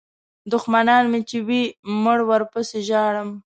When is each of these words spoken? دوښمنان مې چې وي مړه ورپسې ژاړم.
دوښمنان 0.51 1.03
مې 1.11 1.19
چې 1.29 1.37
وي 1.47 1.63
مړه 2.03 2.23
ورپسې 2.29 2.79
ژاړم. 2.87 3.29